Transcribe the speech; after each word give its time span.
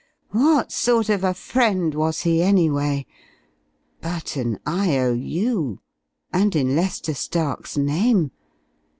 What 0.31 0.71
sort 0.71 1.09
of 1.09 1.23
a 1.23 1.35
friend 1.35 1.93
was 1.93 2.21
he, 2.21 2.41
anyway? 2.41 3.05
But 4.01 4.35
an 4.35 4.59
I.O.U.!... 4.65 5.79
And 6.33 6.55
in 6.55 6.75
Lester 6.75 7.13
Stark's 7.13 7.77
name! 7.77 8.31